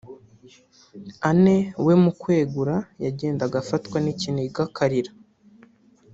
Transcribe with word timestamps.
Anne 1.29 1.55
we 1.85 1.93
mu 2.03 2.11
kwiregura 2.19 2.75
yagendaga 3.03 3.55
afatwa 3.63 3.97
n’ikiniga 4.01 4.59
akarira 4.67 5.11